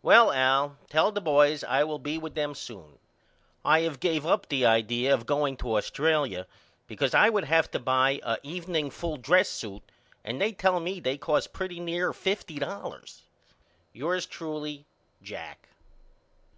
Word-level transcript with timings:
Well 0.00 0.32
Al 0.32 0.78
tell 0.88 1.12
the 1.12 1.20
boys 1.20 1.62
I 1.62 1.84
will 1.84 1.98
be 1.98 2.16
with 2.16 2.34
them 2.34 2.54
soon. 2.54 2.98
I 3.66 3.80
have 3.80 4.00
gave 4.00 4.24
up 4.24 4.48
the 4.48 4.64
idea 4.64 5.12
of 5.12 5.26
going 5.26 5.58
to 5.58 5.76
Australia 5.76 6.46
because 6.86 7.12
I 7.12 7.28
would 7.28 7.44
have 7.44 7.70
to 7.72 7.78
buy 7.78 8.18
a 8.22 8.38
evening 8.42 8.88
full 8.90 9.18
dress 9.18 9.50
suit 9.50 9.82
and 10.24 10.40
they 10.40 10.52
tell 10.52 10.80
me 10.80 11.00
they 11.00 11.18
cost 11.18 11.52
pretty 11.52 11.80
near 11.80 12.14
fifty 12.14 12.58
dollars. 12.58 13.24
Yours 13.92 14.24
truly, 14.24 14.86
JACK. 15.22 15.68